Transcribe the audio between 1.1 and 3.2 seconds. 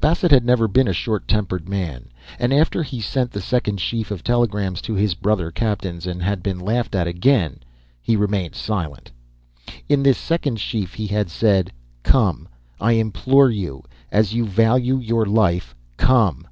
tempered man, and after he